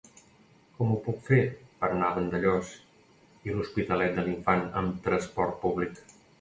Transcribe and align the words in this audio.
Com 0.77 0.93
ho 0.93 0.95
puc 1.07 1.19
fer 1.27 1.37
per 1.83 1.89
anar 1.89 2.07
a 2.09 2.15
Vandellòs 2.17 2.73
i 3.51 3.53
l'Hospitalet 3.55 4.19
de 4.19 4.27
l'Infant 4.31 4.67
amb 4.85 5.01
trasport 5.09 5.65
públic? 5.67 6.05